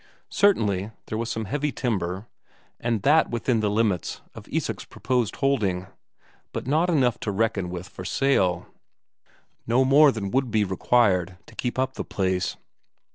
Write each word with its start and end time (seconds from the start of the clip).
Certainly, 0.31 0.89
there 1.05 1.17
was 1.19 1.29
some 1.29 1.45
heavy 1.45 1.71
timber, 1.71 2.25
and 2.79 3.03
that 3.03 3.29
within 3.29 3.59
the 3.59 3.69
limits 3.69 4.21
of 4.33 4.47
Isak's 4.49 4.83
proposed 4.83 5.35
holding, 5.35 5.85
but 6.53 6.65
not 6.65 6.89
enough 6.89 7.19
to 7.19 7.29
reckon 7.31 7.69
with 7.69 7.87
for 7.87 8.03
sale; 8.03 8.65
no 9.67 9.85
more 9.85 10.11
than 10.11 10.31
would 10.31 10.49
be 10.49 10.63
required 10.63 11.37
to 11.45 11.53
keep 11.53 11.77
up 11.77 11.93
the 11.93 12.03
place. 12.03 12.57